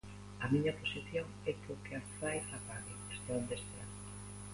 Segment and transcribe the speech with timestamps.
[0.43, 3.85] A miña posición é que o que a fai a pague, estea onde estea.